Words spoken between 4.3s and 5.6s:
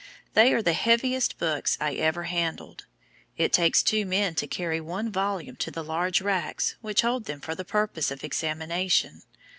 to carry one volume